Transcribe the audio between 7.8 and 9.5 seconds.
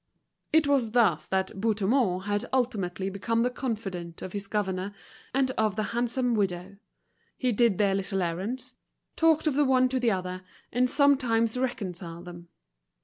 little errands, talked